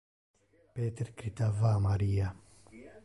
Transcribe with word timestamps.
Peter 0.73 1.13
critava 1.13 1.67
a 1.73 1.77
Maria. 1.87 2.33